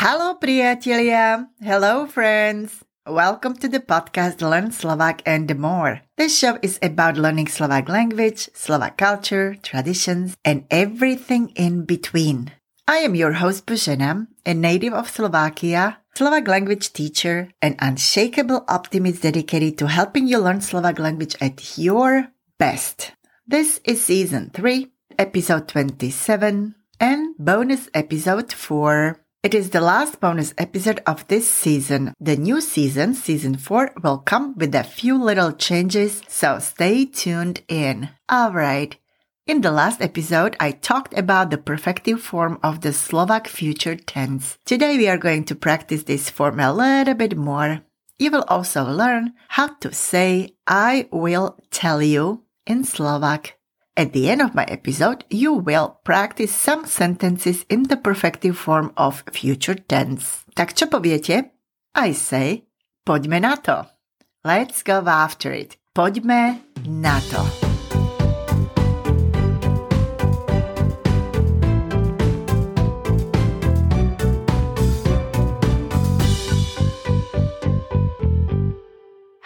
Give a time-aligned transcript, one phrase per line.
[0.00, 1.44] Hello, priatelia.
[1.60, 2.80] Hello, friends.
[3.04, 6.00] Welcome to the podcast Learn Slovak and more.
[6.16, 12.48] This show is about learning Slovak language, Slovak culture, traditions, and everything in between.
[12.88, 19.20] I am your host Božena, a native of Slovakia, Slovak language teacher, and unshakable optimist
[19.20, 23.12] dedicated to helping you learn Slovak language at your best.
[23.44, 24.88] This is season 3,
[25.20, 29.20] episode 27, and bonus episode 4.
[29.42, 32.12] It is the last bonus episode of this season.
[32.20, 37.62] The new season, season 4, will come with a few little changes, so stay tuned
[37.66, 38.10] in.
[38.30, 38.98] Alright.
[39.46, 44.58] In the last episode, I talked about the perfective form of the Slovak future tense.
[44.66, 47.80] Today we are going to practice this form a little bit more.
[48.18, 53.56] You will also learn how to say I will tell you in Slovak.
[53.96, 58.92] At the end of my episode, you will practice some sentences in the perfective form
[58.96, 60.46] of future tense.
[60.54, 61.50] Tak čo poviete?
[61.98, 62.70] I say,
[63.02, 63.90] poďme na to.
[64.46, 65.74] Let's go after it.
[65.90, 67.42] Poďme na to.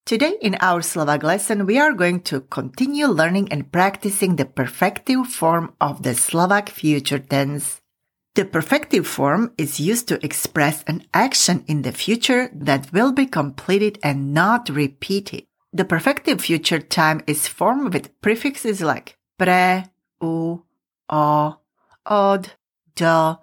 [0.10, 5.28] Today in our Slovak lesson, we are going to continue learning and practicing the perfective
[5.28, 7.80] form of the Slovak future tense.
[8.34, 13.28] The perfective form is used to express an action in the future that will be
[13.28, 15.46] completed and not repeated.
[15.72, 19.88] The perfective future time is formed with prefixes like pre,
[20.22, 20.62] u,
[21.10, 21.56] o,
[22.06, 22.44] od,
[22.96, 23.40] do,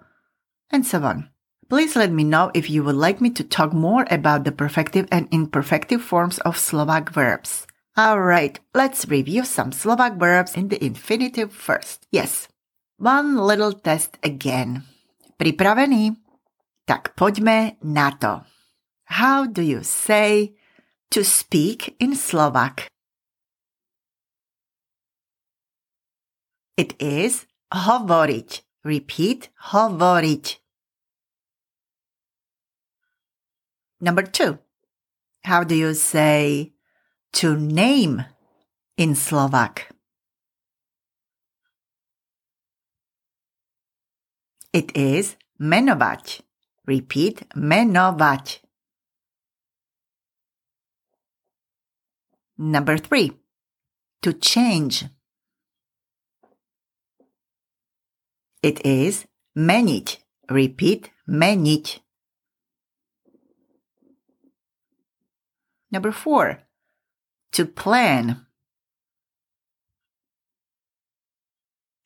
[0.71, 1.29] and so on.
[1.67, 5.07] Please let me know if you would like me to talk more about the perfective
[5.11, 7.67] and imperfective forms of Slovak verbs.
[7.97, 12.05] Alright, let's review some Slovak verbs in the infinitive first.
[12.11, 12.47] Yes,
[12.97, 14.85] one little test again.
[15.41, 16.15] Pripravený?
[16.87, 18.47] Tak poďme na to.
[19.11, 20.55] How do you say
[21.11, 22.87] to speak in Slovak?
[26.77, 28.61] It is hovoriť.
[28.85, 30.45] Repeat, hovoriť.
[33.99, 34.61] Number two.
[35.41, 36.73] How do you say
[37.33, 38.29] to name
[38.95, 39.89] in Slovak?
[44.69, 46.45] It is menovať.
[46.85, 48.61] Repeat, menovať.
[52.61, 53.33] Number three.
[54.21, 55.09] To change.
[58.67, 59.23] It is
[59.55, 60.07] meniť.
[60.51, 61.85] Repeat, meniť.
[65.87, 66.67] Number four,
[67.55, 68.43] to plan.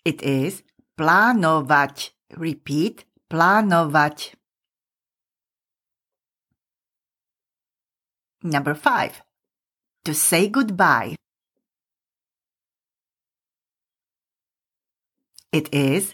[0.05, 0.61] It is
[1.01, 2.13] plánovať.
[2.37, 4.37] Repeat, plánovať.
[8.45, 9.25] Number five,
[10.05, 11.17] to say goodbye.
[15.49, 16.13] It is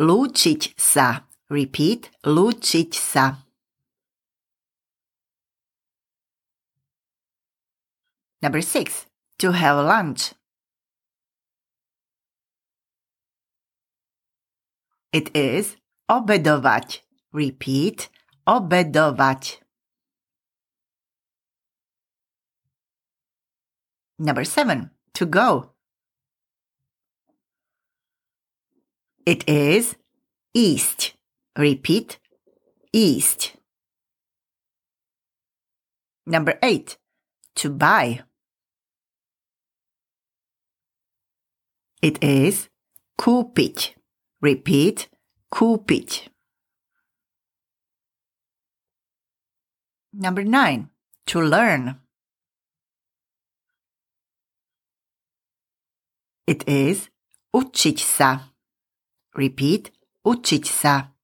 [0.00, 1.28] Lúčiť sa.
[1.52, 2.08] Repeat.
[2.24, 3.44] Lúčiť sa.
[8.40, 9.04] Number six.
[9.44, 10.32] To have lunch.
[15.12, 15.76] It is
[16.08, 17.04] obedovať.
[17.36, 18.08] Repeat.
[18.48, 19.60] Obedovať.
[24.16, 24.96] Number seven.
[25.20, 25.76] To go.
[29.26, 29.96] It is
[30.56, 31.14] ísť.
[31.56, 32.18] Repeat,
[32.94, 33.56] ísť.
[36.26, 36.96] Number eight,
[37.54, 38.22] to buy.
[42.00, 42.70] It is
[43.20, 43.98] kúpiť.
[44.40, 45.12] Repeat,
[45.52, 46.32] kúpiť.
[50.16, 50.88] Number nine,
[51.26, 52.00] to learn.
[56.46, 57.10] It is
[58.00, 58.50] sa.
[59.40, 59.88] Repeat,
[60.28, 61.16] učiť sa.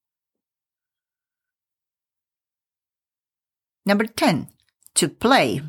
[3.84, 4.48] Number 10.
[4.96, 5.60] To play.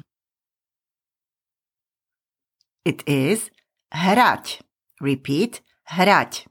[2.87, 3.51] It is
[3.91, 4.63] hrať.
[5.03, 5.59] Repeat,
[5.91, 6.47] hrať.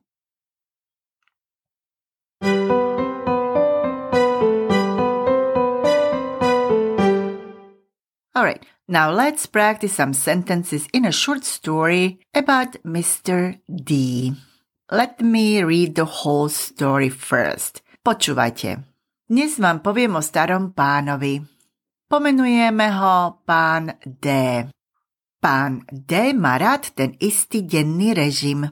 [8.37, 13.57] Alright, now let's practice some sentences in a short story about Mr.
[13.65, 14.37] D.
[14.87, 17.83] Let me read the whole story first.
[18.07, 18.87] Počúvajte.
[19.27, 21.43] Dnes vám poviem o starom pánovi.
[22.07, 24.31] Pomenujeme ho pán D.
[25.43, 28.71] Pán D má rád ten istý denný režim.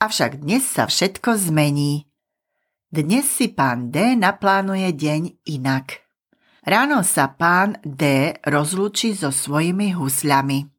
[0.00, 2.08] Avšak dnes sa všetko zmení.
[2.88, 6.08] Dnes si pán D naplánuje deň inak.
[6.64, 10.72] Ráno sa pán D rozlúči so svojimi husľami.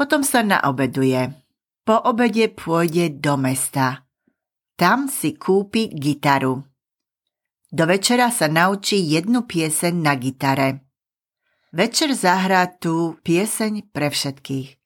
[0.00, 1.41] Potom sa naobeduje.
[1.82, 4.06] Po obede pôjde do mesta.
[4.78, 6.62] Tam si kúpi gitaru.
[7.72, 10.86] Do večera sa naučí jednu pieseň na gitare.
[11.74, 14.78] Večer zahrá tú pieseň pre všetkých.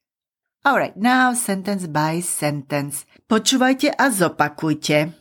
[0.65, 3.05] Alright, now sentence by sentence.
[3.29, 5.13] Počúvajte a zopakujte.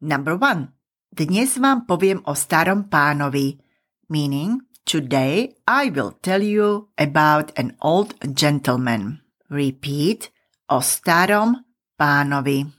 [0.00, 0.72] Number one.
[1.12, 3.60] Dnes vám poviem o starom pánovi.
[4.08, 9.20] Meaning, today I will tell you about an old gentleman.
[9.50, 10.30] Repeat,
[10.70, 11.58] o starom
[11.98, 12.70] pánovi.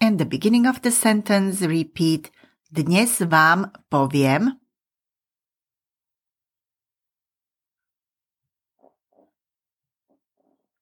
[0.00, 2.30] And the beginning of the sentence repeat
[2.70, 4.54] Dnes vám poviem.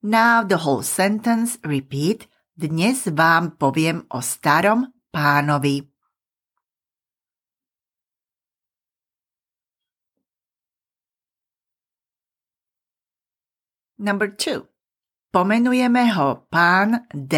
[0.04, 2.28] Now the whole sentence repeat.
[2.52, 5.97] Dnes vám poviem o starom pánovi.
[13.98, 14.68] Number two.
[15.34, 17.34] Pomenujeme ho pán D,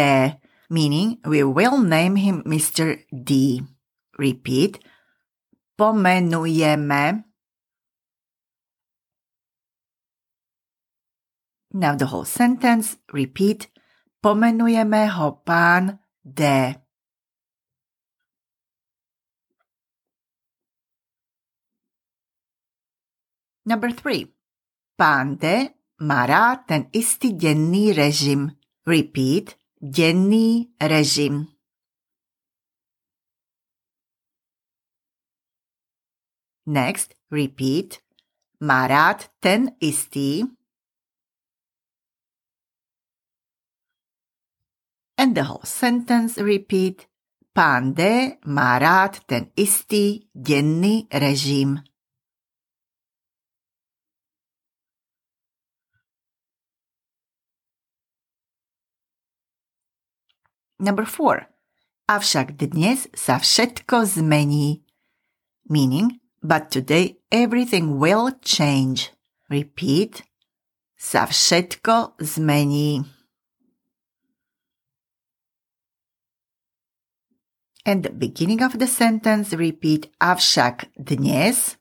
[0.69, 3.03] meaning we will name him Mr.
[3.11, 3.61] D.
[4.17, 4.79] Repeat.
[5.77, 7.23] Pomenujeme.
[11.73, 12.97] Now the whole sentence.
[13.11, 13.67] Repeat.
[14.23, 16.75] Pomenujeme ho pán D.
[23.65, 24.31] Number three.
[24.97, 28.57] Pán D rád ten istý denný režim.
[28.87, 29.53] Repeat.
[29.81, 31.47] Denný režim.
[36.65, 38.01] Next, repeat.
[38.61, 40.41] Rád ten istý.
[45.17, 47.05] And the whole sentence repeat.
[47.53, 47.93] Pán
[48.79, 51.90] rád ten istý denný režim.
[60.81, 61.45] Number four.
[62.09, 64.81] Avšak dnes sa všetko zmení.
[65.69, 69.13] Meaning, but today everything will change.
[69.45, 70.25] Repeat.
[70.97, 73.05] Sa všetko zmení.
[77.85, 81.77] And the beginning of the sentence repeat avšak dnes.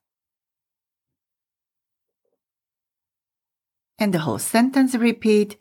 [4.00, 5.59] And the whole sentence repeat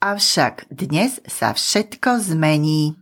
[0.00, 2.96] avšak dnes sa všetko zmení.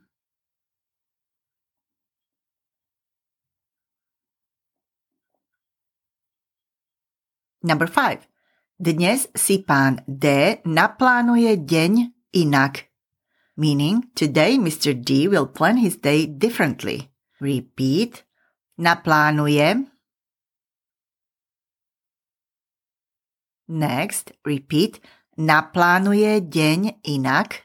[7.63, 8.27] Number five.
[8.79, 11.93] Dnes si pán D naplánuje deň
[12.31, 12.87] inak.
[13.59, 14.95] Meaning, today Mr.
[14.95, 17.11] D will plan his day differently.
[17.43, 18.23] Repeat.
[18.79, 19.91] Naplánuje.
[23.67, 25.03] Next, repeat.
[25.39, 27.63] Naplánuje deň inak.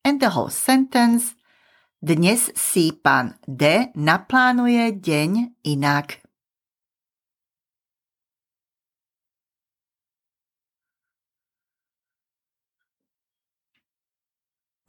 [0.00, 1.36] And the whole sentence
[2.00, 6.24] Dnes si pán D naplánuje deň inak.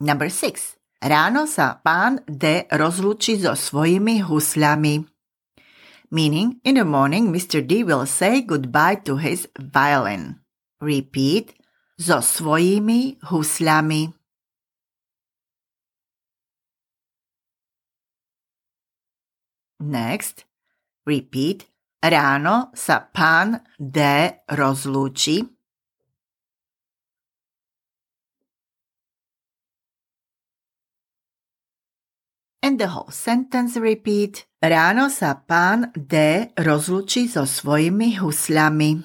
[0.00, 0.80] Number 6.
[1.04, 5.19] Ráno sa pán D rozlúči so svojimi husľami.
[6.10, 7.62] Meaning, in the morning, Mr.
[7.62, 10.42] D will say goodbye to his violin.
[10.82, 11.54] Repeat,
[11.94, 14.10] so svojimi husľami.
[19.86, 20.44] Next,
[21.06, 21.70] repeat.
[22.00, 24.00] Ráno sa pán D
[24.48, 25.59] rozlúči.
[32.60, 34.44] And the whole sentence repeat.
[34.60, 39.00] Ráno sa pán D rozlúči so svojimi husľami.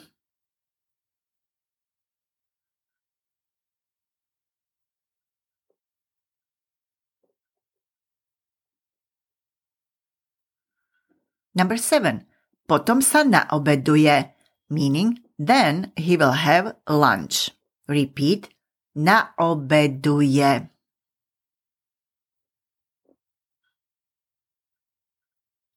[11.56, 12.28] Number seven.
[12.68, 14.36] Potom sa naobeduje,
[14.68, 17.56] meaning then he will have lunch.
[17.88, 18.52] Repeat.
[19.00, 20.75] Naobeduje.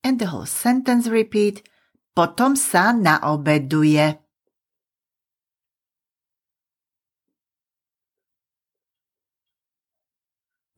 [0.08, 1.60] And the whole sentence repeat.
[2.16, 4.16] Potom sa naobeduje.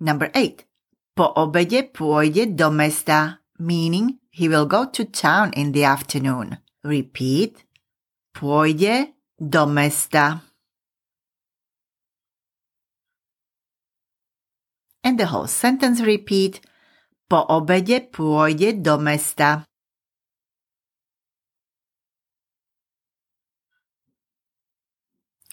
[0.02, 0.66] Number eight.
[1.14, 6.58] Po obede pôjde do mesta, meaning he will go to town in the afternoon.
[6.82, 7.62] Repeat.
[8.34, 10.42] Pôjde do mesta.
[15.06, 16.58] And the whole sentence repeat.
[17.30, 19.64] Po obede pôjde do mesta.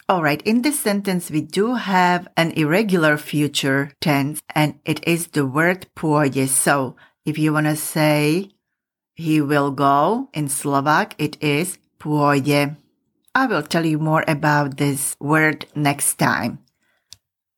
[0.10, 5.46] Alright, in this sentence we do have an irregular future tense and it is the
[5.46, 6.48] word pôjde.
[6.48, 8.57] So if you want to say
[9.17, 10.29] he will go.
[10.34, 12.77] In Slovak, it is pôjde.
[13.34, 16.60] I will tell you more about this word next time.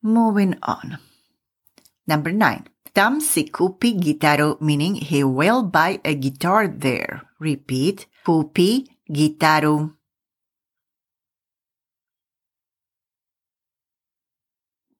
[0.02, 0.96] Moving on.
[2.08, 2.69] Number nine.
[2.90, 7.22] Tam si kúpi gitaru, meaning he will buy a guitar there.
[7.38, 8.10] Repeat.
[8.26, 9.94] Kúpi gitaru.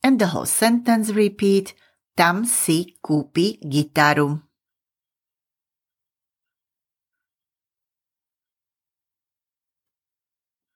[0.03, 1.75] And the whole sentence repeat.
[2.17, 4.39] Tam si kúpi gitaru.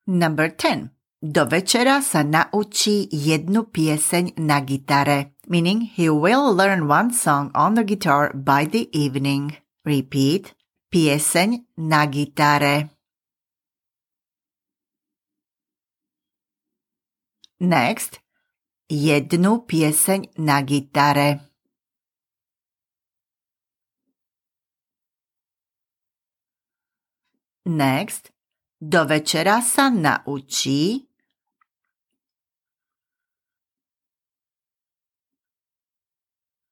[0.06, 0.90] Number 10.
[1.24, 7.74] Do večera sa naučí jednu pieseň na gitare, meaning he will learn one song on
[7.74, 9.56] the guitar by the evening.
[9.84, 10.54] Repeat.
[10.90, 12.90] Pieseň na gitare.
[17.60, 18.20] Next.
[18.88, 21.40] Jednu pieseň na gitare.
[27.64, 28.30] Next.
[28.80, 31.08] Do večera sa naučí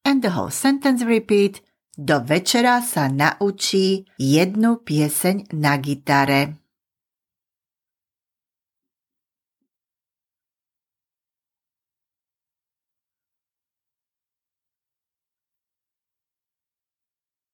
[0.04, 1.62] And the whole sentence repeat.
[1.92, 6.56] Do večera sa naučí jednu pieseň na gitare.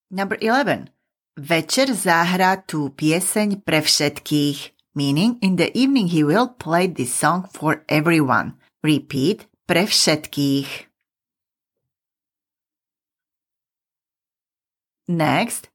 [0.08, 0.88] Number 11.
[1.36, 7.44] Večer zahrá tú pieseň pre všetkých, meaning in the evening he will play this song
[7.52, 8.56] for everyone.
[8.80, 10.87] Repeat, pre všetkých.
[15.08, 15.72] Next,